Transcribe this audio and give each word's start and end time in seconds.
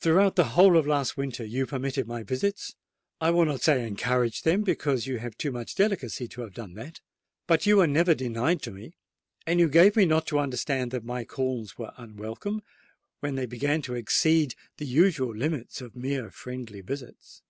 Throughout 0.00 0.34
the 0.34 0.56
whole 0.58 0.76
of 0.76 0.84
last 0.88 1.16
winter 1.16 1.44
you 1.44 1.64
permitted 1.64 2.08
my 2.08 2.24
visits—I 2.24 3.30
will 3.30 3.44
not 3.44 3.60
say 3.62 3.86
encouraged 3.86 4.42
them, 4.44 4.62
because 4.64 5.06
you 5.06 5.18
have 5.20 5.38
too 5.38 5.52
much 5.52 5.76
delicacy 5.76 6.26
to 6.26 6.40
have 6.40 6.54
done 6.54 6.74
that. 6.74 7.00
But 7.46 7.66
you 7.66 7.76
were 7.76 7.86
never 7.86 8.12
denied 8.16 8.62
to 8.62 8.72
me; 8.72 8.94
and 9.46 9.60
you 9.60 9.68
gave 9.68 9.94
me 9.94 10.06
not 10.06 10.26
to 10.26 10.40
understand 10.40 10.90
that 10.90 11.04
my 11.04 11.24
calls 11.24 11.78
were 11.78 11.92
unwelcome, 11.96 12.64
when 13.20 13.36
they 13.36 13.46
began 13.46 13.80
to 13.82 13.94
exceed 13.94 14.56
the 14.78 14.86
usual 14.86 15.32
limits 15.36 15.80
of 15.80 15.94
mere 15.94 16.32
friendly 16.32 16.80
visits. 16.80 17.40